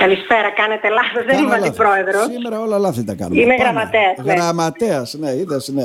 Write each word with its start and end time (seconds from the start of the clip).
Καλησπέρα, 0.00 0.50
κάνετε 0.50 0.88
λάθος, 0.88 1.24
δεν 1.26 1.38
είμαι 1.38 1.54
αντιπρόεδρο. 1.54 2.20
Σήμερα 2.32 2.60
όλα 2.60 2.78
λάθη 2.78 3.04
τα 3.04 3.14
κάνουμε. 3.14 3.40
Είμαι 3.40 3.54
γραμματέας. 3.54 4.16
Ναι. 4.24 4.32
Γραμματέας, 4.32 5.14
ναι, 5.18 5.30
είδες, 5.30 5.68
ναι. 5.68 5.84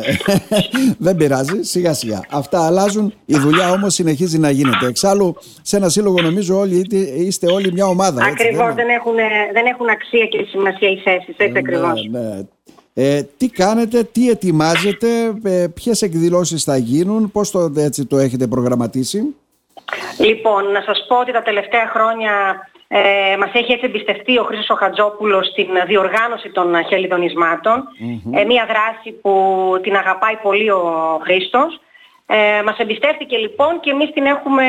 δεν 1.05 1.15
πειράζει, 1.15 1.63
σιγά 1.63 1.93
σιγά. 1.93 2.19
Αυτά 2.31 2.65
αλλάζουν, 2.65 3.13
η 3.25 3.35
δουλειά 3.37 3.71
όμως 3.71 3.93
συνεχίζει 3.93 4.37
να 4.39 4.49
γίνεται. 4.49 4.85
Εξάλλου, 4.87 5.35
σε 5.61 5.77
ένα 5.77 5.89
σύλλογο 5.89 6.21
νομίζω 6.21 6.57
όλοι 6.57 6.87
είστε 7.17 7.51
όλοι 7.51 7.71
μια 7.71 7.85
ομάδα. 7.85 8.23
Ακριβώς, 8.23 8.65
δεν, 8.65 8.75
δεν, 8.75 8.89
έχουν, 8.89 9.15
δεν 9.53 9.65
έχουν 9.65 9.89
αξία 9.89 10.25
και 10.25 10.45
σημασία 10.49 10.89
οι 10.89 10.97
θέσεις. 10.97 11.35
Έτσι 11.37 11.51
ναι, 11.51 11.59
ακριβώς. 11.59 12.07
Ναι. 12.11 12.39
Ε, 12.95 13.23
τι 13.37 13.49
κάνετε, 13.49 14.03
τι 14.03 14.29
ετοιμάζετε, 14.29 15.07
ε, 15.43 15.67
ποιες 15.73 16.01
εκδηλώσεις 16.01 16.63
θα 16.63 16.77
γίνουν, 16.77 17.31
πώς 17.31 17.51
το, 17.51 17.71
έτσι, 17.77 18.05
το 18.05 18.17
έχετε 18.17 18.47
προγραμματίσει; 18.47 19.35
Λοιπόν, 20.19 20.71
να 20.71 20.81
σας 20.81 21.05
πω 21.07 21.19
ότι 21.19 21.31
τα 21.31 21.41
τελευταία 21.41 21.87
χρόνια 21.87 22.31
ε, 22.95 23.37
μας 23.37 23.49
έχει 23.53 23.71
έτσι 23.71 23.85
εμπιστευτεί 23.85 24.37
ο 24.37 24.43
Χρήστος 24.43 24.77
Χατζόπουλος 24.77 25.47
στην 25.47 25.67
διοργάνωση 25.87 26.49
των 26.49 26.85
χελιδονισμάτων. 26.85 27.87
Ε, 28.33 28.43
μια 28.43 28.65
δράση 28.65 29.11
που 29.21 29.33
την 29.81 29.95
αγαπάει 29.95 30.35
πολύ 30.35 30.69
ο 30.69 31.19
Χρήστος. 31.23 31.79
Ε, 32.25 32.61
μας 32.65 32.77
εμπιστεύτηκε 32.77 33.37
λοιπόν 33.37 33.79
και 33.79 33.89
εμείς 33.89 34.11
την 34.11 34.25
έχουμε 34.25 34.65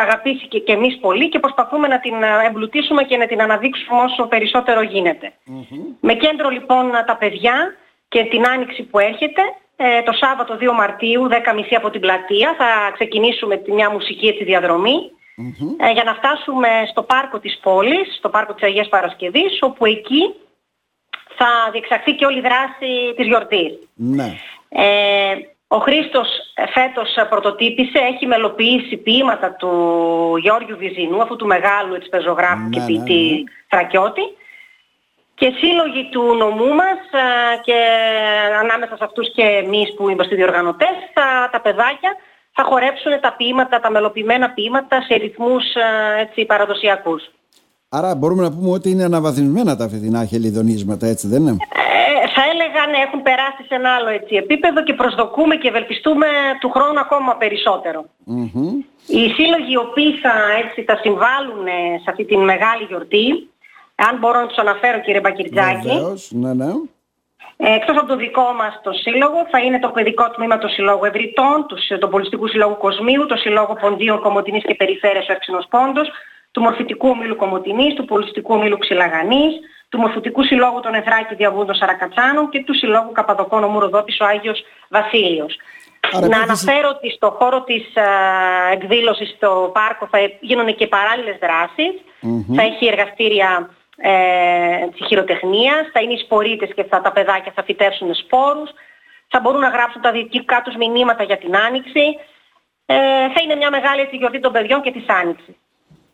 αγαπήσει 0.00 0.46
και, 0.46 0.58
και 0.58 0.72
εμείς 0.72 0.98
πολύ 1.00 1.28
και 1.28 1.38
προσπαθούμε 1.38 1.88
να 1.88 2.00
την 2.00 2.14
εμπλουτίσουμε 2.46 3.02
και 3.02 3.16
να 3.16 3.26
την 3.26 3.42
αναδείξουμε 3.42 4.00
όσο 4.00 4.26
περισσότερο 4.26 4.80
Με 6.00 6.14
κέντρο 6.14 6.48
λοιπόν 6.48 6.90
τα 7.06 7.16
παιδιά 7.16 7.74
και 8.08 8.24
την 8.24 8.48
άνοιξη 8.48 8.82
που 8.82 8.98
έρχεται, 8.98 9.42
ε, 9.76 10.02
το 10.02 10.12
Σάββατο 10.12 10.58
2 10.60 10.72
Μαρτίου, 10.74 11.28
10.30 11.30 11.74
από 11.76 11.90
την 11.90 12.00
πλατεία, 12.00 12.54
θα 12.58 12.90
ξεκινήσουμε 12.92 13.62
μια 13.66 13.90
μουσική 13.90 14.26
έτσι 14.26 14.44
διαδρομή 14.44 15.10
ε, 15.76 15.90
για 15.90 16.04
να 16.04 16.14
φτάσουμε 16.14 16.68
στο 16.90 17.02
πάρκο 17.02 17.38
της 17.38 17.58
πόλης, 17.62 18.16
στο 18.18 18.28
πάρκο 18.28 18.54
της 18.54 18.62
Αγίας 18.62 18.88
Παρασκευής, 18.88 19.58
όπου 19.60 19.86
εκεί 19.86 20.34
θα 21.36 21.70
διεξαχθεί 21.72 22.12
και 22.14 22.26
όλη 22.26 22.38
η 22.38 22.40
δράση 22.40 23.14
της 23.16 23.26
γιορτής. 23.26 23.78
Ναι. 23.94 24.32
Ε, 24.68 25.34
ο 25.68 25.78
Χρήστος 25.78 26.28
φέτος 26.72 27.14
πρωτοτύπησε, 27.28 27.98
έχει 27.98 28.26
μελοποιήσει 28.26 28.96
ποίηματα 28.96 29.52
του 29.52 29.70
Γιώργιου 30.36 30.76
Βυζινού, 30.76 31.22
αυτού 31.22 31.36
του 31.36 31.46
μεγάλου 31.46 31.94
έτσι, 31.94 32.08
πεζογράφου 32.08 32.68
και 32.70 32.78
ναι, 32.78 32.86
ποιητή 32.86 33.42
ναι, 33.42 33.50
Θρακιώτη. 33.68 34.22
Και 35.34 35.52
σύλλογοι 35.58 36.08
του 36.10 36.34
νομού 36.34 36.74
μας 36.74 36.98
και 37.62 37.78
ανάμεσα 38.60 38.96
σε 38.96 39.04
αυτούς 39.04 39.32
και 39.32 39.42
εμείς 39.42 39.94
που 39.94 40.08
είμαστε 40.08 40.34
διοργανωτές, 40.34 40.96
τα, 41.14 41.48
τα 41.52 41.60
παιδάκια 41.60 42.16
θα 42.56 42.64
χορέψουν 42.64 43.12
τα 43.20 43.34
ποίηματα, 43.36 43.80
τα 43.80 43.90
μελοποιημένα 43.90 44.50
ποίηματα 44.50 44.96
σε 45.02 45.14
ρυθμούς 45.14 45.64
έτσι, 46.20 46.44
παραδοσιακούς. 46.44 47.22
Άρα 47.88 48.14
μπορούμε 48.14 48.42
να 48.42 48.50
πούμε 48.50 48.70
ότι 48.70 48.90
είναι 48.90 49.04
αναβαθμισμένα 49.04 49.76
τα 49.76 49.88
φετινά 49.88 50.24
χελιδονίσματα, 50.24 51.06
έτσι 51.06 51.28
δεν 51.28 51.40
είναι; 51.42 51.50
Ε, 51.50 52.28
θα 52.34 52.42
έλεγα 52.52 52.82
ναι, 52.90 52.98
έχουν 53.06 53.22
περάσει 53.22 53.62
σε 53.68 53.74
ένα 53.74 53.90
άλλο 53.96 54.08
έτσι, 54.08 54.34
επίπεδο 54.34 54.82
και 54.82 54.94
προσδοκούμε 54.94 55.54
και 55.56 55.68
ευελπιστούμε 55.68 56.26
του 56.60 56.70
χρόνου 56.70 57.00
ακόμα 57.00 57.36
Οι 59.06 59.28
σύλλογοι 59.36 59.72
οι 59.72 59.82
οποίοι 59.86 60.12
θα, 60.22 60.32
έτσι, 60.64 60.82
θα 60.82 60.96
συμβάλλουν 61.02 61.66
ε, 61.66 61.98
σε 62.02 62.10
αυτή 62.10 62.24
τη 62.24 62.36
μεγάλη 62.36 62.84
γιορτή, 62.88 63.50
αν 63.94 64.18
μπορώ 64.18 64.40
να 64.40 64.46
τους 64.46 64.56
αναφέρω 64.56 64.98
κύριε 65.00 65.20
Μπακυρτζάκη, 65.20 65.88
Βεβαίως, 65.88 66.30
ναι, 66.32 66.54
ναι. 66.54 66.72
Ε, 67.56 67.74
εκτός 67.74 67.96
από 67.96 68.06
το 68.06 68.16
δικό 68.16 68.52
μας 68.52 68.80
το 68.82 68.92
σύλλογο 68.92 69.46
θα 69.50 69.58
είναι 69.58 69.78
το 69.78 69.88
παιδικό 69.88 70.30
τμήμα 70.30 70.58
του 70.58 70.68
Συλλόγου 70.68 71.04
Ευρυτών, 71.04 71.66
του, 71.68 71.76
του 72.00 72.08
Πολιστικού 72.08 72.46
Συλλόγου 72.48 72.76
Κοσμίου, 72.76 73.26
το 73.26 73.36
Συλλόγο 73.36 73.74
Ποντίων 73.74 74.20
Κομωτινής 74.20 74.64
και 74.64 74.74
Περιφέρειας 74.74 75.26
Έξινος 75.28 75.66
Πόντος, 75.70 76.08
του 76.52 76.60
Μορφητικού 76.60 77.08
Ομίλου 77.08 77.36
Κομωτινής, 77.36 77.94
του 77.94 78.04
Πολιστικού 78.04 78.54
Ομίλου 78.54 78.78
Ξυλαγανής, 78.78 79.54
του 79.88 79.98
Μορφωτικού 79.98 80.42
Συλλόγου 80.44 80.80
των 80.80 80.94
Εθράκη 80.94 81.34
Διαβούντων 81.34 81.74
Σαρακατσάνων 81.74 82.48
και 82.48 82.62
του 82.64 82.74
Συλλόγου 82.74 83.12
Καπαδοκών 83.12 83.64
Ομουροδότης 83.64 84.20
ο 84.20 84.24
Άγιος 84.24 84.64
Βασίλειος. 84.88 85.56
να 86.28 86.38
αναφέρω 86.40 86.88
ότι 86.88 87.10
στο 87.10 87.36
χώρο 87.38 87.62
της 87.62 87.96
α, 87.96 88.08
εκδήλωσης 88.72 89.28
στο 89.36 89.70
πάρκο 89.74 90.08
θα 90.10 90.18
γίνουν 90.40 90.74
και 90.74 90.86
παράλληλες 90.86 91.38
Θα 92.56 92.62
έχει 92.62 92.86
εργαστήρια 92.86 93.70
ε, 93.96 94.86
της 94.94 95.06
χειροτεχνίας, 95.06 95.82
θα 95.92 96.00
είναι 96.00 96.12
οι 96.12 96.22
σπορίτες 96.24 96.70
και 96.74 96.84
θα, 96.84 97.00
τα 97.00 97.12
παιδάκια 97.12 97.52
θα 97.54 97.62
φυτέψουν 97.62 98.14
σπόρους, 98.14 98.70
θα 99.28 99.40
μπορούν 99.40 99.60
να 99.60 99.68
γράψουν 99.68 100.02
τα 100.02 100.12
δικά 100.12 100.62
τους 100.64 100.74
μηνύματα 100.76 101.22
για 101.22 101.38
την 101.38 101.56
Άνοιξη. 101.56 102.04
Ε, 102.86 102.94
θα 103.34 103.40
είναι 103.44 103.54
μια 103.54 103.70
μεγάλη 103.70 104.00
έτσι, 104.00 104.16
γιορτή 104.16 104.40
των 104.40 104.52
παιδιών 104.52 104.80
και 104.82 104.92
της 104.92 105.04
Άνοιξης. 105.08 105.54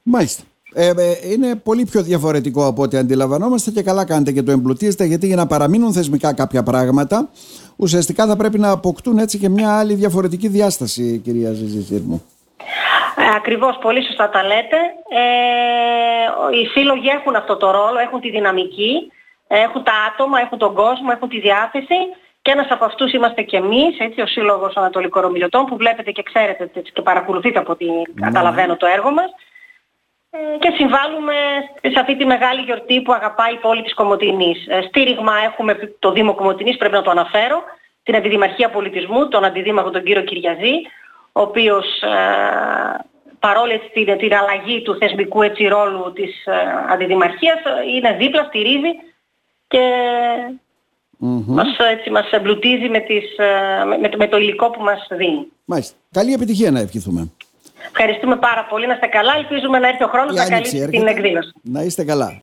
Μάλιστα. 0.03 0.43
Ε, 0.75 0.89
ε, 0.89 1.31
είναι 1.33 1.57
πολύ 1.57 1.85
πιο 1.85 2.03
διαφορετικό 2.03 2.67
από 2.67 2.83
ό,τι 2.83 2.97
αντιλαμβανόμαστε 2.97 3.71
και 3.71 3.83
καλά 3.83 4.05
κάνετε 4.05 4.33
και 4.33 4.43
το 4.43 4.51
εμπλουτίζετε 4.51 5.05
γιατί 5.05 5.27
για 5.27 5.37
να 5.37 5.47
παραμείνουν 5.47 5.93
θεσμικά 5.93 6.33
κάποια 6.33 6.63
πράγματα 6.63 7.31
ουσιαστικά 7.77 8.27
θα 8.27 8.37
πρέπει 8.37 8.59
να 8.59 8.71
αποκτούν 8.71 9.19
έτσι 9.19 9.39
και 9.39 9.49
μια 9.49 9.79
άλλη 9.79 9.95
διαφορετική 9.95 10.49
διάσταση 10.49 11.19
κυρία 11.25 11.53
Ζηζητήρ 11.53 12.01
μου. 12.01 12.23
Ε, 13.17 13.25
ακριβώς, 13.37 13.79
πολύ 13.81 14.05
σωστά 14.05 14.29
τα 14.29 14.43
λέτε. 14.43 14.77
Ε, 15.09 16.57
οι 16.61 16.67
σύλλογοι 16.67 17.09
έχουν 17.09 17.37
αυτό 17.37 17.57
το 17.57 17.71
ρόλο, 17.71 17.99
έχουν 17.99 18.21
τη 18.21 18.31
δυναμική, 18.31 19.13
έχουν 19.49 19.83
τα 19.83 19.93
άτομα, 20.13 20.41
έχουν 20.41 20.59
τον 20.59 20.75
κόσμο, 20.75 21.09
έχουν 21.13 21.29
τη 21.29 21.41
διάθεση 21.41 21.97
και 22.43 22.51
ένας 22.51 22.71
από 22.71 22.85
αυτούς 22.85 23.13
είμαστε 23.13 23.43
και 23.43 23.57
εμείς, 23.57 23.99
έτσι, 23.99 24.21
ο 24.21 24.27
Σύλλογος 24.27 24.77
Ανατολικών 24.77 25.25
Ομιλωτών 25.25 25.65
που 25.65 25.77
βλέπετε 25.77 26.11
και 26.11 26.23
ξέρετε 26.23 26.71
έτσι, 26.75 26.93
και 26.93 27.03
παρακολουθείτε 27.03 27.59
από 27.59 27.73
ό,τι 27.73 27.85
ναι. 27.85 28.03
καταλαβαίνω 28.21 28.77
το 28.77 28.87
έργο 28.87 29.11
μας 29.11 29.31
ε, 30.31 30.59
και 30.59 30.73
συμβάλλουμε 30.77 31.35
σε 31.81 32.01
αυτή 32.01 32.17
τη 32.17 32.25
μεγάλη 32.25 32.61
γιορτή 32.61 33.03
που 33.03 33.13
αγαπάει 33.13 33.53
η 33.53 33.57
πόλη 33.57 33.83
της 33.83 33.95
Κομωτινής. 33.95 34.67
Ε, 34.69 34.81
στήριγμα 34.83 35.33
έχουμε 35.45 35.95
το 35.99 36.13
Δήμο 36.13 36.35
Κομωτινής, 36.35 36.77
πρέπει 36.77 36.95
να 36.95 37.03
το 37.03 37.11
αναφέρω, 37.11 37.63
την 38.03 38.17
Αντιδημαρχία 38.17 38.71
Πολιτισμού, 38.71 39.29
τον 39.29 39.45
Αντιδήμαρχο 39.45 39.91
τον 39.91 40.03
κύριο 40.03 40.23
Κυριαζή, 40.23 40.75
ο 41.33 41.41
οποίος 41.41 41.87
ε, 42.03 43.05
παρόλη 43.39 43.81
την, 43.93 44.19
την 44.19 44.35
αλλαγή 44.35 44.83
του 44.83 44.97
θεσμικού 45.01 45.43
έτσι, 45.43 45.65
ρόλου 45.67 46.13
της 46.13 46.47
ε, 46.47 46.53
αντιδημαρχίας 46.93 47.61
είναι 47.95 48.17
δίπλα, 48.19 48.45
στηρίζει 48.45 48.93
και 49.67 49.85
mm-hmm. 51.21 51.45
μας, 51.47 51.77
έτσι, 51.91 52.11
μας 52.11 52.31
εμπλουτίζει 52.31 52.89
με, 52.89 53.01
τις, 53.01 53.37
ε, 53.37 53.85
με, 53.85 54.11
με, 54.17 54.29
το 54.29 54.37
υλικό 54.37 54.71
που 54.71 54.83
μας 54.83 55.07
δίνει. 55.11 55.47
Μάλιστα. 55.65 55.97
Καλή 56.11 56.33
επιτυχία 56.33 56.71
να 56.71 56.81
ευχηθούμε. 56.81 57.31
Ευχαριστούμε 57.87 58.37
πάρα 58.37 58.67
πολύ. 58.71 58.87
Να 58.87 58.93
είστε 58.93 59.07
καλά. 59.07 59.33
Ελπίζουμε 59.37 59.79
να 59.79 59.89
έρθει 59.89 60.05
ο 60.05 60.09
χρόνος 60.09 60.35
να 60.35 60.49
καλύψει 60.49 60.89
την 60.89 61.07
εκδήλωση. 61.07 61.53
Να 61.63 61.83
είστε 61.83 62.05
καλά. 62.05 62.41